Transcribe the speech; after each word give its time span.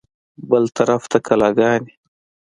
بل 0.49 0.63
طرف 0.77 1.03
ته 1.11 1.17
کلاګانې. 1.27 1.93